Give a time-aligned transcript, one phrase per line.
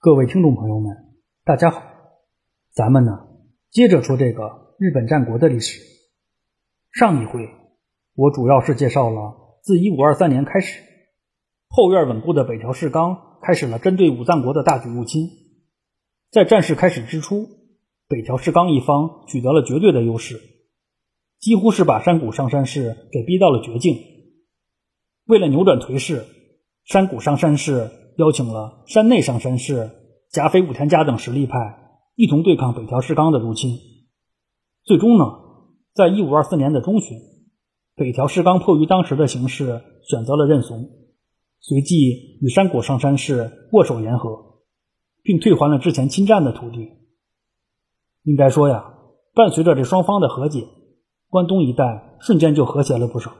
[0.00, 0.96] 各位听众朋友们，
[1.42, 1.82] 大家好，
[2.70, 3.10] 咱们呢
[3.68, 5.80] 接着说这个日本战国的历史。
[6.92, 7.50] 上一回
[8.14, 10.80] 我主要是介绍了自一五二三年开始，
[11.66, 15.30] 后院稳固的北条氏纲开始了针对武藏国的大举入侵。
[16.30, 17.48] 在战事开始之初，
[18.06, 20.40] 北条氏纲一方取得了绝对的优势，
[21.40, 23.96] 几乎是把山谷上山氏给逼到了绝境。
[25.26, 26.24] 为了扭转颓势，
[26.84, 27.90] 山谷上山氏。
[28.18, 29.92] 邀请了山内上山氏、
[30.28, 31.54] 甲斐武田家等实力派
[32.16, 33.78] 一同对抗北条氏纲的入侵。
[34.82, 35.24] 最终呢，
[35.94, 37.16] 在一五二四年的中旬，
[37.94, 40.90] 北条氏纲迫于当时的形势，选择了认怂，
[41.60, 44.62] 随即与山谷上山氏握手言和，
[45.22, 46.88] 并退还了之前侵占的土地。
[48.24, 48.94] 应该说呀，
[49.32, 50.66] 伴随着这双方的和解，
[51.30, 53.30] 关东一带瞬间就和谐了不少。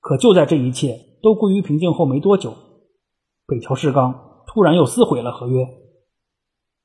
[0.00, 2.56] 可就在这一切都归于平静后没多久。
[3.52, 5.68] 北条氏纲突然又撕毁了合约。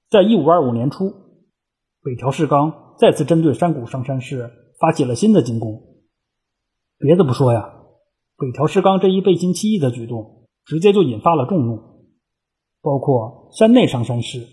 [0.09, 1.13] 在一五二五年初，
[2.03, 5.81] 北条氏纲再次针对山谷上山氏发起了新的进攻。
[6.97, 7.73] 别的不说呀，
[8.35, 11.77] 北条氏纲这一背信弃义的举动，直接就引发了众怒，
[12.81, 14.45] 包括山内上山氏、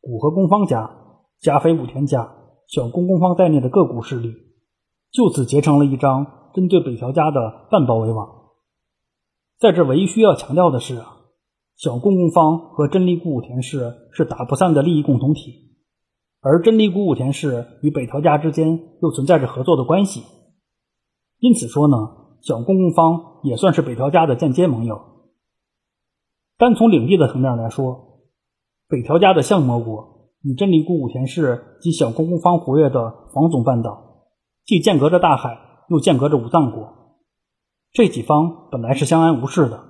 [0.00, 0.88] 古河公方家、
[1.40, 2.32] 加肥武田家、
[2.68, 4.32] 小宫公方在内的各股势力，
[5.10, 8.52] 就此结成了一张针对北条家的半包围网。
[9.58, 11.14] 在这唯一需要强调的是啊。
[11.76, 15.76] 小公公方和真利古武田氏是打不散的利益共同体，
[16.40, 20.22] 而真利古武田氏与北条家之间又存在着合作的关系，
[21.38, 21.96] 因此说呢，
[22.40, 25.02] 小公公方也算是北条家的间接盟友。
[26.56, 28.22] 单从领地的层面来说，
[28.88, 34.28] 北条家的相模国与真利古武田氏及小公公方活跃的房总半岛，
[34.64, 35.58] 既间隔着大海，
[35.90, 37.18] 又间隔着武藏国，
[37.92, 39.84] 这几方本来是相安无事的，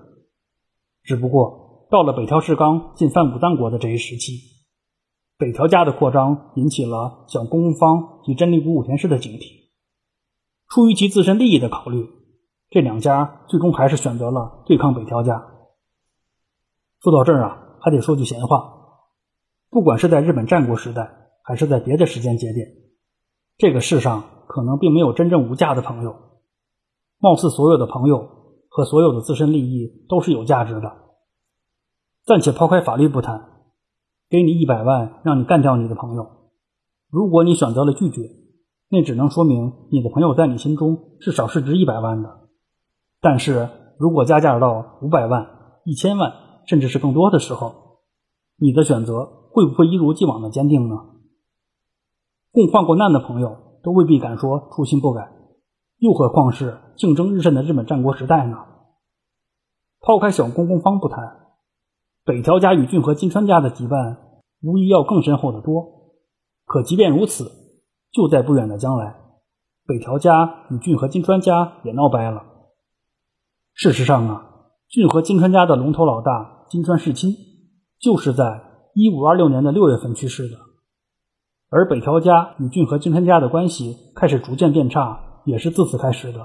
[1.04, 1.64] 只不过。
[1.88, 4.40] 到了北条氏纲进犯武藏国的这一时期，
[5.38, 9.66] 北条家的扩张引起了小公方及真利古武田氏的警惕。
[10.68, 12.08] 出于其自身利益的考虑，
[12.70, 15.46] 这两家最终还是选择了对抗北条家。
[17.00, 18.72] 说到这儿啊，还得说句闲话：
[19.70, 21.08] 不管是在日本战国时代，
[21.44, 22.66] 还是在别的时间节点，
[23.58, 26.16] 这个世上可能并没有真正无价的朋友。
[27.18, 28.28] 貌似所有的朋友
[28.68, 31.05] 和所有的自身利益都是有价值的。
[32.26, 33.40] 暂且抛开法律不谈，
[34.28, 36.26] 给你一百万让你干掉你的朋友，
[37.08, 38.22] 如果你选择了拒绝，
[38.90, 42.48] 那只能说明你的朋友在你心中至少是值一百万的。
[43.20, 45.46] 但是如果加价到五百万、
[45.84, 46.32] 一千万，
[46.66, 48.00] 甚至是更多的时候，
[48.58, 50.96] 你的选择会不会一如既往的坚定呢？
[52.50, 55.30] 共患过难的朋友都未必敢说初心不改，
[55.98, 58.56] 又何况是竞争日甚的日本战国时代呢？
[60.00, 61.45] 抛开小公公方不谈。
[62.26, 64.16] 北条家与骏河金川家的羁绊，
[64.60, 66.16] 无疑要更深厚的多。
[66.64, 67.52] 可即便如此，
[68.10, 69.14] 就在不远的将来，
[69.86, 72.42] 北条家与骏河金川家也闹掰了。
[73.74, 74.50] 事实上啊，
[74.88, 77.32] 骏河金川家的龙头老大金川世亲，
[78.00, 78.60] 就是在
[78.92, 80.56] 一五二六年的六月份去世的。
[81.70, 86.40] 而北条家与骏河金川家的关系开始逐渐变差，也是自此开始的。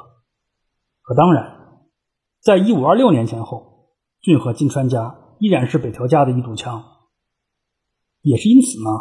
[1.01, 1.79] 可当然，
[2.39, 3.87] 在一五二六年前后，
[4.21, 5.17] 骏河金川家。
[5.41, 6.83] 依然是北条家的一堵墙，
[8.21, 8.91] 也是因此呢，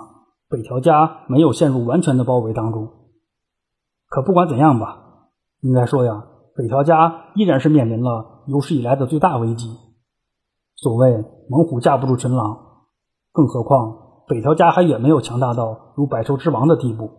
[0.48, 2.88] 北条家没有陷入完全的包围当中。
[4.08, 5.28] 可不管怎样吧，
[5.60, 6.24] 应该说呀，
[6.56, 9.76] 北条家依然是面临了有史以来的最大危机。
[10.76, 11.12] 所谓
[11.50, 12.86] 猛虎架不住群狼，
[13.32, 17.10] 更何况北条家还远没有强大到如百兽之王的地步，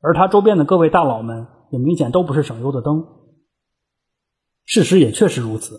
[0.00, 3.06] 而他周边的各位大佬们也明显都不是省油的灯。
[4.64, 5.78] 事实也确实如此，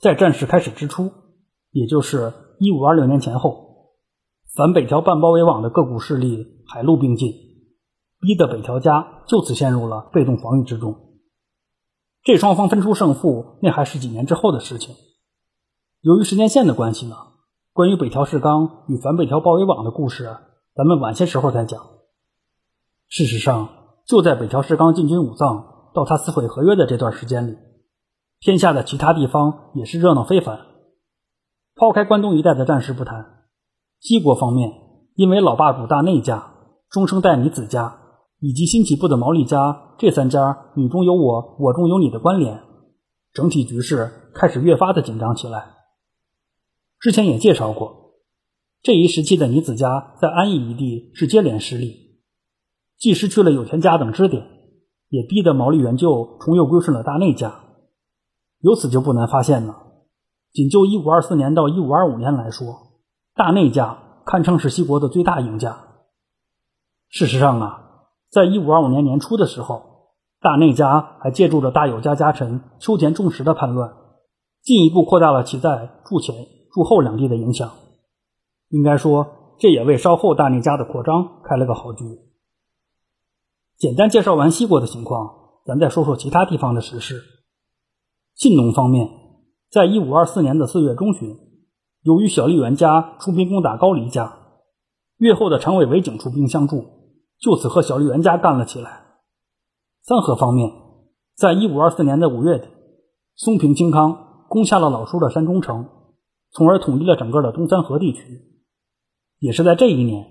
[0.00, 1.12] 在战事开始之初。
[1.76, 3.92] 也就是一五二六年前后，
[4.54, 7.34] 反北条半包围网的各股势力海陆并进，
[8.18, 10.96] 逼得北条家就此陷入了被动防御之中。
[12.24, 14.94] 这双方分出胜负，那还是几年之后的事情。
[16.00, 17.14] 由于时间线的关系呢，
[17.74, 20.34] 关于北条氏纲与反北条包围网的故事，
[20.74, 21.78] 咱们晚些时候再讲。
[23.06, 23.68] 事实上，
[24.06, 27.58] 就在北条氏纲进军武藏到他撕毁合约的这段时间里，
[28.40, 30.58] 天下的其他地方也是热闹非凡。
[31.78, 33.44] 抛开关东一带的战事不谈，
[34.00, 34.72] 西国方面，
[35.14, 36.54] 因为老霸主大内家、
[36.88, 38.00] 中生代米子家
[38.40, 42.62] 以及新起步的毛利家这三家你中有我，我中有你的关联，
[43.34, 45.74] 整体局势开始越发的紧张起来。
[46.98, 48.14] 之前也介绍过，
[48.80, 52.22] 这一时期的尼子家在安邑一地是接连失利，
[52.96, 54.46] 既失去了有田家等支点，
[55.10, 57.54] 也逼得毛利元就重又归顺了大内家。
[58.60, 59.85] 由此就不难发现了。
[60.56, 62.94] 仅就一五二四年到一五二五年来说，
[63.34, 65.76] 大内家堪称是西国的最大赢家。
[67.10, 67.82] 事实上啊，
[68.30, 69.82] 在一五二五年年初的时候，
[70.40, 73.92] 大内家还借助着大友家家臣秋田重实的叛乱，
[74.62, 76.34] 进一步扩大了其在筑前、
[76.72, 77.72] 筑后两地的影响。
[78.70, 79.26] 应该说，
[79.58, 82.02] 这也为稍后大内家的扩张开了个好局。
[83.76, 85.34] 简单介绍完西国的情况，
[85.66, 87.22] 咱再说说其他地方的时事。
[88.34, 89.06] 信农方面，
[89.70, 91.36] 在一五二四年的四月中旬，
[92.02, 94.38] 由于小笠原家出兵攻打高梨家，
[95.18, 96.84] 越后的长尾尾景出兵相助。
[97.38, 99.04] 就此和小笠原家干了起来。
[100.02, 100.72] 三河方面，
[101.36, 102.68] 在一五二四年的五月底，
[103.34, 105.86] 松平清康攻下了老叔的山中城，
[106.50, 108.22] 从而统一了整个的东三河地区。
[109.38, 110.26] 也是在这一年，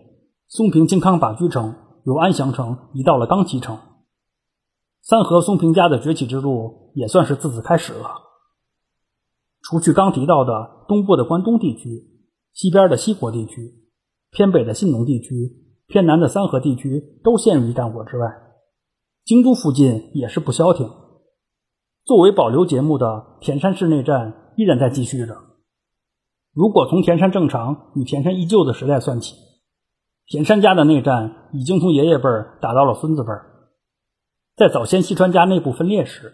[0.47, 3.77] 松平清康把居城由安祥城移到了冈崎城。
[5.03, 8.24] 三河松平家的崛起之路也算是自此开始了。
[9.65, 12.05] 除去刚提到的东部的关东地区、
[12.53, 13.73] 西边的西国地区、
[14.31, 15.65] 偏北的信浓地区。
[15.87, 18.25] 偏南的三河地区都陷入战火之外，
[19.23, 20.89] 京都附近也是不消停。
[22.03, 25.37] 作为保留节目的田山市内战依然在继续着。
[26.55, 29.35] 如果从田山正常与田山依旧的时代算起，
[30.25, 32.23] 田山家的内战已经从爷爷辈
[32.59, 33.29] 打到了孙子辈。
[34.55, 36.33] 在早先西川家内部分裂时，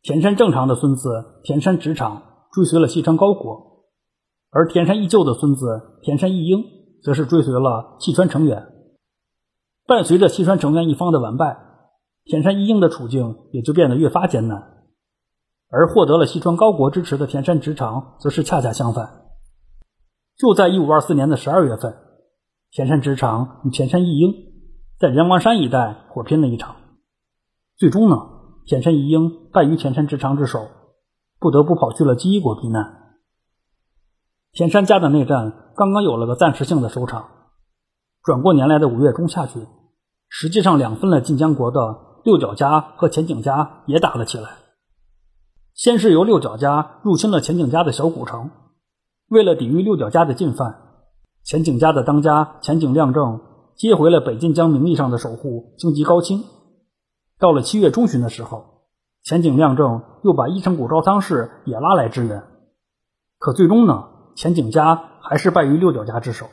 [0.00, 2.22] 田山正常的孙子田山直长
[2.56, 3.84] 追随了西川高国，
[4.48, 6.64] 而田山义旧的孙子田山义英
[7.02, 8.66] 则是追随了细川成员。
[9.86, 11.58] 伴随着西川成员一方的完败，
[12.24, 14.72] 田山一英的处境也就变得越发艰难。
[15.68, 19.26] 而获得了西川高国支持的田山直长，则是恰恰相反。
[20.38, 21.94] 就在一五二四年的十二月份，
[22.70, 24.32] 田山直长与田山义英
[24.98, 26.76] 在人王山一带火拼了一场，
[27.76, 28.16] 最终呢，
[28.64, 30.68] 田山义英败于田山直长之手，
[31.38, 33.16] 不得不跑去了基伊国避难。
[34.52, 37.28] 田山家的内战刚刚有了个暂时性的收场。
[38.22, 39.66] 转过年来的五月中下旬，
[40.28, 44.50] 实际上两分了晋江国的六角家和前景家也打了起来。
[45.74, 48.50] 先是由六角家入侵了前景家的小古城，
[49.28, 50.74] 为了抵御六角家的进犯，
[51.44, 53.42] 前景家的当家前景亮正
[53.76, 56.44] 接回了北晋江名义上的守护京吉高清。
[57.38, 58.75] 到了七月中旬的时候，
[59.26, 62.44] 前景亮正又把伊城谷昭仓氏也拉来支援，
[63.40, 66.46] 可最终呢，前景家还是败于六角家之手。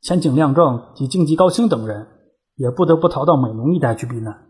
[0.00, 2.06] 前景亮正及京吉高兴等人
[2.54, 4.46] 也不得不逃到美浓一带去避难。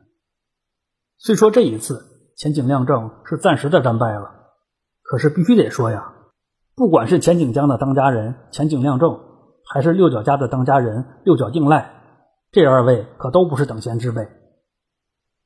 [1.17, 2.05] 虽说这一次
[2.37, 4.31] 前景亮正是暂时的战败了，
[5.03, 6.13] 可是必须得说呀，
[6.77, 9.19] 不管是前景江的当家人前景亮正，
[9.73, 11.95] 还是六角家的当家人六角定赖，
[12.51, 14.29] 这二位可都不是等闲之辈。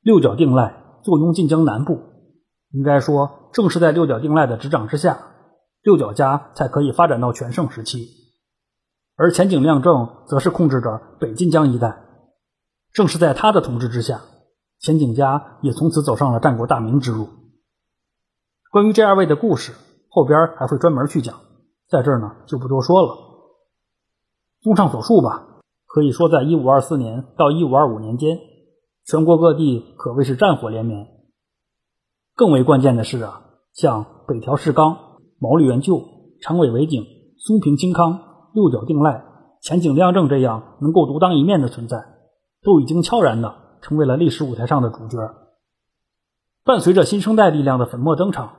[0.01, 2.01] 六角定赖坐拥晋江南部，
[2.73, 5.17] 应该说正是在六角定赖的执掌之下，
[5.81, 8.09] 六角家才可以发展到全盛时期。
[9.15, 11.97] 而前景亮正则是控制着北晋江一带，
[12.91, 14.19] 正是在他的统治之下，
[14.81, 17.29] 前景家也从此走上了战国大名之路。
[18.69, 19.71] 关于这二位的故事，
[20.09, 21.39] 后边还会专门去讲，
[21.87, 23.15] 在这儿呢就不多说了。
[24.61, 28.37] 综上所述吧，可以说在一五二四年到一五二五年间，
[29.07, 31.07] 全国各地可谓是战火连绵。
[32.35, 33.41] 更为关键的是啊，
[33.73, 34.97] 像北条氏纲、
[35.39, 36.03] 毛利元就、
[36.41, 37.05] 长尾为景、
[37.39, 38.19] 松平清康。
[38.53, 39.23] 六角定赖、
[39.61, 42.03] 前景亮正这样能够独当一面的存在，
[42.63, 45.17] 都已经悄然的成为了历史舞台上的主角。
[46.63, 48.55] 伴随着新生代力量的粉墨登场，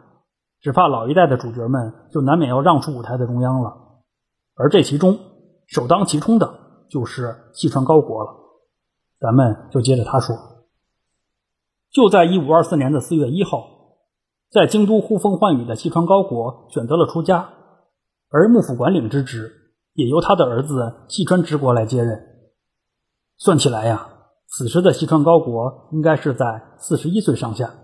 [0.61, 3.77] 只怕老一代的主角们就难免要让出舞台的中央了。
[4.55, 5.19] 而这其中
[5.67, 6.55] 首当其冲的
[6.89, 8.31] 就是细川高国了。
[9.21, 10.37] 咱们就接着他说。
[11.91, 13.67] 就在一五二四年的四月一号，
[14.51, 17.51] 在京都呼风唤雨的细川高国选择了出家，
[18.31, 19.55] 而幕府管领之职。
[19.95, 22.25] 也由他的儿子细川直国来接任。
[23.37, 24.11] 算起来呀，
[24.47, 27.75] 此时的细川高国应该是在四十一岁上下，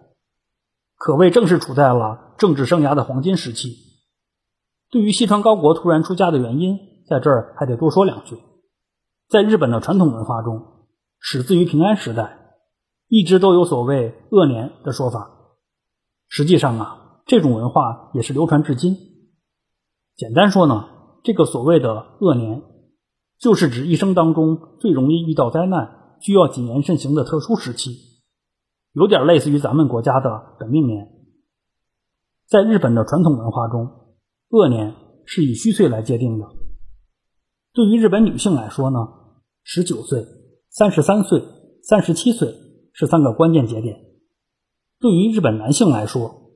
[0.97, 3.75] 可谓正是处在了政治生涯的黄金时期。
[4.93, 8.39] 对于细川高国突然出家的原因，在这儿还得多说两句。
[9.29, 10.74] 在日本的传统文化中，
[11.27, 12.39] 始自于平安时代，
[13.09, 15.31] 一直都有所谓“恶年”的说法。
[16.29, 18.95] 实际上啊，这种文化也是流传至今。
[20.15, 20.91] 简单说呢。
[21.27, 22.63] 这个所谓的恶年，
[23.39, 27.93] 就是指一生当中最容易遇到灾难、需要谨言慎行的特殊时期，
[28.93, 31.09] 有点类似于咱们国家的本命年。
[32.47, 33.89] 在日本的传统文化中，
[34.51, 36.45] 恶年是以虚岁来界定的。
[37.73, 38.99] 对于日本女性来说呢，
[39.63, 40.27] 十九岁、
[40.75, 41.43] 三十三岁、
[41.83, 42.55] 三十七岁
[42.93, 43.97] 是三个关键节点；
[45.01, 46.51] 对于日本男性来说，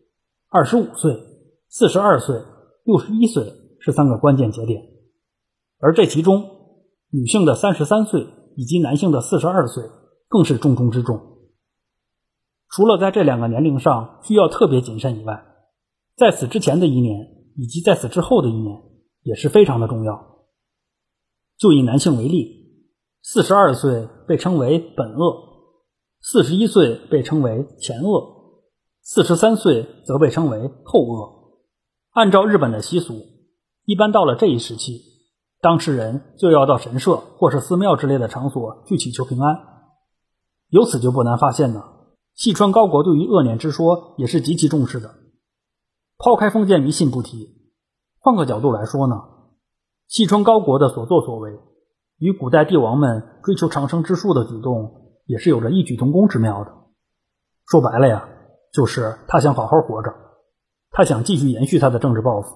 [0.48, 1.16] 二十五岁、
[1.68, 2.36] 四十二岁、
[2.84, 3.54] 六十一岁。
[3.80, 4.82] 是三个关键节点。
[5.78, 6.42] 而这其中，
[7.10, 9.84] 女性的三十三岁以及男性的四十二岁
[10.26, 11.20] 更是重中之重。
[12.68, 15.44] 除了在这两个年龄上需要特别谨慎以外，
[16.16, 18.82] 在此之前的一年以及在此之后的一年
[19.22, 20.44] 也是非常的重要。
[21.56, 22.57] 就以男性为例，
[23.22, 25.36] 四十二岁被称为本恶，
[26.20, 28.62] 四十一岁被称为前恶，
[29.02, 31.38] 四十三岁则被称为后恶。
[32.12, 33.22] 按照日本的习俗，
[33.84, 35.02] 一般到了这一时期，
[35.60, 39.56] 当事人就要到神社或是寺庙之类的场所去祈求平安。
[40.68, 41.82] 由此就不难发现呢，
[42.34, 45.14] 细川高国对于恶年之说也是极其重视的。
[46.16, 47.70] 抛开封建迷信不提，
[48.18, 49.16] 换个角度来说呢？
[50.08, 51.58] 细川高国的所作所为，
[52.18, 56.72] 与古代帝王们追求长生之术的举动，也是有着异曲同工之妙的。
[57.66, 58.28] 说白了呀，
[58.72, 60.12] 就是他想好好活着，
[60.90, 62.48] 他想继续延续他的政治抱负。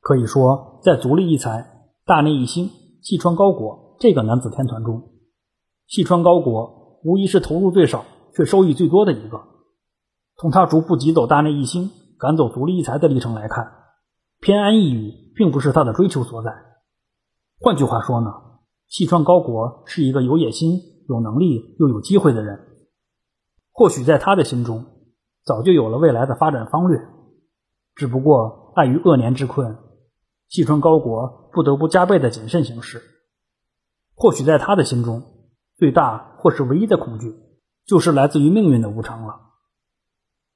[0.00, 2.70] 可以说，在足利义才、大内义兴、
[3.02, 5.10] 细川高国这个男子天团中，
[5.86, 8.04] 细川高国无疑是投入最少
[8.34, 9.40] 却收益最多的一个。
[10.36, 13.72] 从他逐步挤走大内义兴、赶走足利义才的历程来看，
[14.40, 15.26] 偏安一隅。
[15.36, 16.50] 并不是他的追求所在。
[17.58, 18.30] 换句话说呢，
[18.86, 22.60] 细川高国是一个有野心、有能力又有机会的人。
[23.72, 24.84] 或许在他的心中，
[25.44, 27.00] 早就有了未来的发展方略，
[27.94, 29.76] 只不过碍于恶年之困，
[30.48, 33.02] 细川高国不得不加倍的谨慎行事。
[34.14, 35.22] 或许在他的心中，
[35.76, 37.34] 最大或是唯一的恐惧，
[37.86, 39.40] 就是来自于命运的无常了。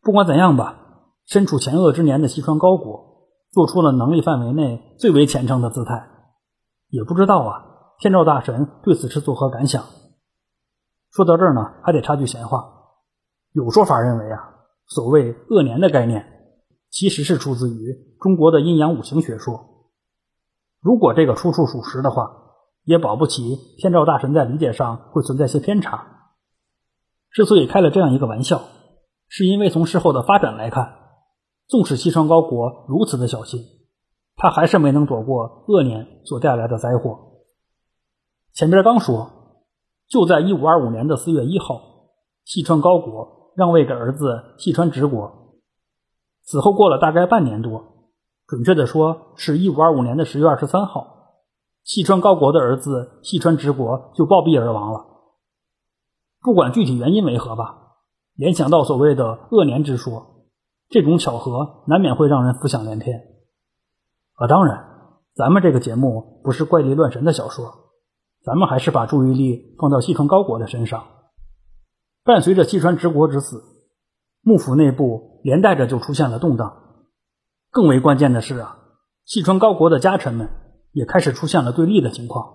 [0.03, 3.09] 不管怎样吧，身处前恶之年的细川高国。
[3.53, 6.09] 做出了能力范围内最为虔诚的姿态，
[6.91, 7.65] 也不知道啊，
[7.99, 9.85] 天照大神对此是作何感想？
[11.13, 12.69] 说到这儿呢，还得插句闲话，
[13.53, 14.55] 有说法认为啊，
[14.87, 16.27] 所谓恶年的概念，
[16.91, 19.89] 其实是出自于中国的阴阳五行学说。
[20.81, 22.31] 如果这个出处属实的话，
[22.85, 26.07] 也保不齐天照大神在理解上会存在些偏差。
[27.31, 28.63] 之所以开了这样一个玩笑，
[29.29, 30.97] 是因为从事后的发展来看。
[31.69, 33.61] 纵使西川高国如此的小心，
[34.43, 37.43] 他还是没能躲过恶年所带来的灾祸。
[38.55, 39.31] 前边刚说，
[40.09, 41.79] 就在一五二五年的四月一号，
[42.47, 45.61] 细川高国让位给儿子细川直国。
[46.43, 48.09] 此后过了大概半年多，
[48.47, 51.35] 准确的说是一五二五年的十月二十三号，
[51.85, 55.05] 细川高国的儿子细川直国就暴毙而亡了。
[56.41, 57.99] 不管具体原因为何吧，
[58.37, 60.47] 联想到所谓的恶年之说。
[60.89, 63.21] 这种巧合难免会让人浮想联翩，
[64.41, 64.87] 啊，当然，
[65.35, 67.75] 咱们这个节目不是怪力乱神的小说，
[68.43, 71.05] 咱们还是把注意力放到细川高国的身上。
[72.25, 73.63] 伴随着细川直国之死，
[74.41, 76.75] 幕府内部连带着就出现了动荡。
[77.71, 78.79] 更为关键的是啊，
[79.27, 80.49] 细川高国的家臣们
[80.93, 82.47] 也开始出现了对立的情况，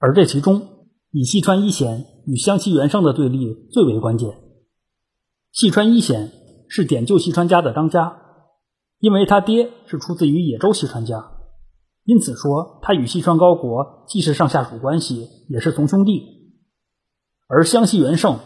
[0.00, 4.36] 而这其中以细川一贤与香西元盛的对立最为关键。
[5.52, 6.32] 细川一贤。
[6.74, 8.16] 是点救细川家的当家，
[9.02, 11.32] 因为他爹是出自于野州西川家，
[12.04, 16.22] 因此说他与西川高国既是上下属关系，也是从兄弟。
[17.48, 18.38] 而湘西元盛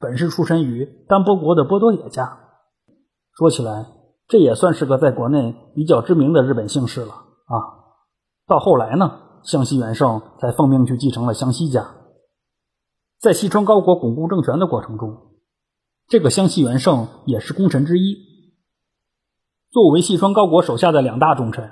[0.00, 2.40] 本是出身于丹波国的波多野家，
[3.38, 3.86] 说起来
[4.26, 7.54] 这也算是个在国内比较知名的日本姓氏了啊。
[8.48, 9.12] 到后来呢，
[9.44, 11.94] 湘西元盛才奉命去继承了湘西家，
[13.20, 15.36] 在西川高国巩固政权的过程中。
[16.08, 18.29] 这个湘西元盛也是功臣之一。
[19.70, 21.70] 作为细川高国手下的两大重臣，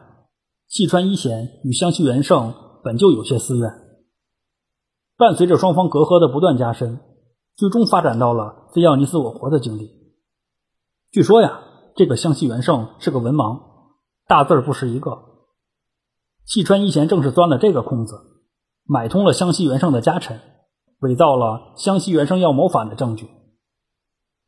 [0.68, 3.72] 细川一贤与湘西元盛本就有些私怨。
[5.16, 7.00] 伴随着双方隔阂的不断加深，
[7.56, 9.90] 最终发展到了非要你死我活的境地。
[11.10, 11.60] 据说呀，
[11.96, 13.62] 这个湘西元盛是个文盲，
[14.28, 15.18] 大字不识一个。
[16.44, 18.14] 细川一贤正是钻了这个空子，
[18.84, 20.38] 买通了湘西元盛的家臣，
[21.00, 23.28] 伪造了湘西元盛要谋反的证据。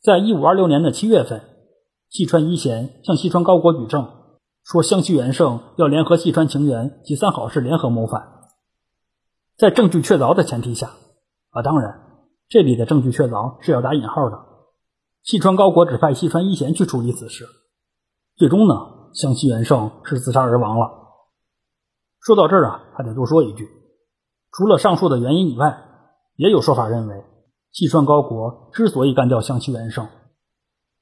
[0.01, 1.43] 在一五二六年的七月份，
[2.11, 4.11] 细川一贤向细川高国举证，
[4.65, 8.49] 说湘西元盛要联合细川晴元及三好氏联合谋反。
[9.57, 10.91] 在证据确凿的前提下，
[11.51, 12.01] 啊，当然，
[12.49, 14.37] 这里的证据确凿是要打引号的。
[15.23, 17.47] 细川高国指派细川一贤去处理此事，
[18.37, 18.75] 最终呢，
[19.13, 20.91] 湘西元盛是自杀而亡了。
[22.19, 23.69] 说到这儿啊，还得多说一句，
[24.51, 25.79] 除了上述的原因以外，
[26.35, 27.25] 也有说法认为。
[27.71, 30.09] 细川高国之所以干掉湘西元盛，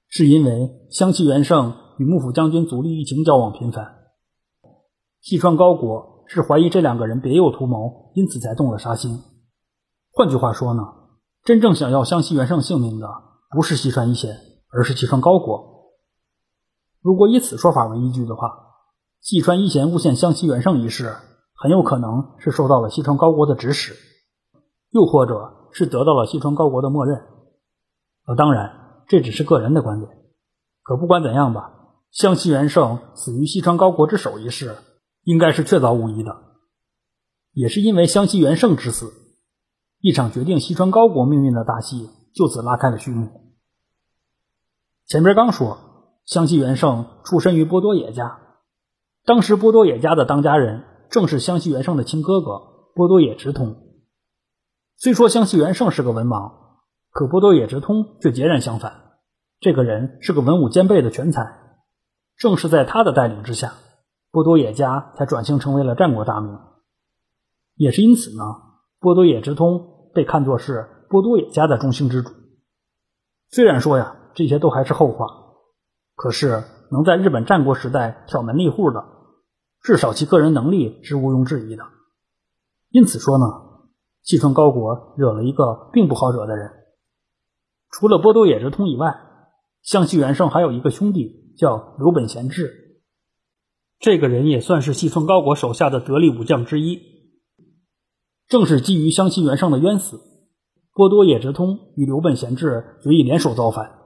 [0.08, 3.94] 是因为湘西元盛与幕府将军足利义晴交往频繁。
[5.20, 9.20] 细川高国是怀疑这两个人别有图谋，因此才动了杀心。
[10.12, 10.82] 换句话说呢，
[11.44, 13.08] 真正想要湘西元盛性命的
[13.54, 14.36] 不是细川一贤，
[14.72, 15.92] 而是细川高国。
[17.02, 18.50] 如果以此说法为依据的话，
[19.20, 21.14] 细川一贤诬陷湘西元盛一事
[21.54, 23.94] 很有可能是受到了西川高国的指使，
[24.90, 27.18] 又或者是得到了西川高国的默认。
[28.26, 30.10] 呃，当然，这只是个人的观点。
[30.82, 31.72] 可不管怎样吧，
[32.10, 34.76] 湘西元盛死于西川高国之手一事，
[35.22, 36.36] 应该是确凿无疑的。
[37.52, 39.12] 也是因为湘西元盛之死，
[40.00, 43.28] 一场决定西川高国命运的大戏就此拉开了序幕。
[45.06, 45.78] 前边刚说，
[46.24, 48.40] 湘西元盛出身于波多野家，
[49.24, 52.60] 当时波多野家的当家人正是湘西元盛的亲哥哥
[52.94, 53.76] 波多野直通。
[54.96, 56.52] 虽说湘西元盛是个文盲，
[57.18, 58.92] 可波多野直通却截然相反。
[59.58, 61.58] 这个人是个文武兼备的全才，
[62.36, 63.72] 正是在他的带领之下，
[64.30, 66.56] 波多野家才转型成为了战国大名。
[67.74, 68.44] 也是因此呢，
[69.00, 72.30] 波多野直通被看作是波多野家的中兴之主。
[73.50, 75.26] 虽然说呀，这些都还是后话，
[76.14, 79.04] 可是能在日本战国时代挑门立户的，
[79.82, 81.82] 至少其个人能力是毋庸置疑的。
[82.90, 83.44] 因此说呢，
[84.22, 86.77] 细川高国惹了一个并不好惹的人。
[87.90, 89.14] 除了波多野直通以外，
[89.82, 93.00] 湘西元盛还有一个兄弟叫刘本贤治，
[93.98, 97.00] 这个人也算是细川高国手下的得力武将之一。
[98.46, 100.20] 正是基于湘西元盛的冤死，
[100.92, 103.98] 波多野直通与刘本贤治决意联手造反。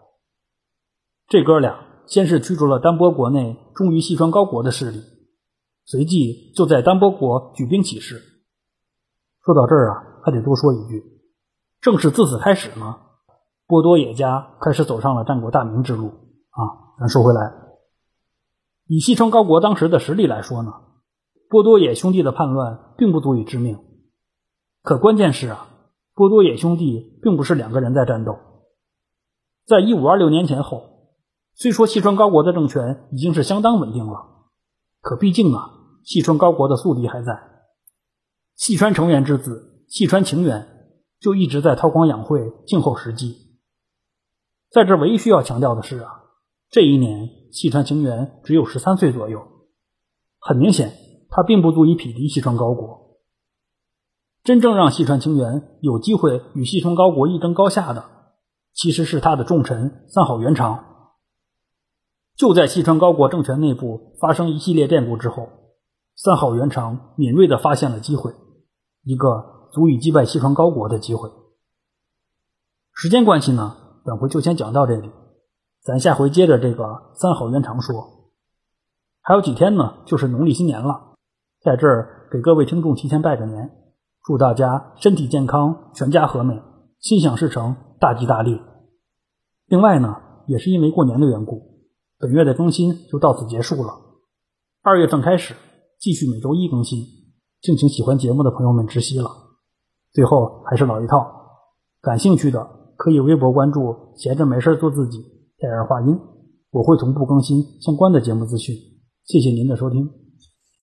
[1.28, 5.00] 这哥俩先是驱逐了丹波国内忠于细川高国的势力，
[5.84, 8.20] 随即就在丹波国举兵起事。
[9.44, 11.02] 说到这儿啊，还得多说一句，
[11.80, 12.96] 正是自此开始呢。
[13.72, 16.08] 波多野家开始走上了战国大名之路
[16.50, 16.92] 啊！
[17.00, 17.54] 咱说回来，
[18.86, 20.74] 以西川高国当时的实力来说呢，
[21.48, 23.78] 波多野兄弟的叛乱并不足以致命。
[24.82, 25.68] 可关键是啊，
[26.12, 28.36] 波多野兄弟并不是两个人在战斗。
[29.64, 30.82] 在一五二六年前后，
[31.54, 34.50] 虽说西川高国的政权已经是相当稳定了，
[35.00, 35.70] 可毕竟啊，
[36.04, 37.40] 西川高国的宿敌还在。
[38.54, 40.68] 细川成员之子细川晴元
[41.18, 43.50] 就一直在韬光养晦，静候时机。
[44.72, 46.22] 在这唯一需要强调的是啊，
[46.70, 49.46] 这一年细川晴元只有十三岁左右，
[50.38, 50.94] 很明显
[51.28, 53.18] 他并不足以匹敌细川高国。
[54.42, 58.04] 真正让细川晴元有机会与细川高国一争高下的，
[58.72, 60.86] 其实是他的重臣三好元长。
[62.34, 65.50] 就在细川高国政权内部发生一系列变故之后，
[66.16, 68.32] 三好元长敏锐地发现了机会，
[69.04, 71.28] 一个足以击败细川高国的机会。
[72.94, 73.76] 时间关系呢？
[74.04, 75.10] 本回就先讲到这里，
[75.82, 78.30] 咱下回接着这个三好元长说。
[79.20, 81.14] 还有几天呢，就是农历新年了，
[81.60, 83.70] 在这儿给各位听众提前拜个年，
[84.24, 86.60] 祝大家身体健康，全家和美，
[86.98, 88.60] 心想事成，大吉大利。
[89.66, 90.16] 另外呢，
[90.48, 91.62] 也是因为过年的缘故，
[92.18, 93.94] 本月的更新就到此结束了。
[94.82, 95.54] 二月份开始
[96.00, 97.04] 继续每周一更新，
[97.60, 99.30] 敬请喜欢节目的朋友们知悉了。
[100.12, 101.24] 最后还是老一套，
[102.00, 102.81] 感兴趣的。
[103.02, 103.80] 可以微博关注
[104.14, 105.18] “闲着没事做自己”，
[105.58, 106.16] 天然话音，
[106.70, 108.76] 我会同步更新相关的节目资讯。
[109.24, 110.21] 谢谢您的收听。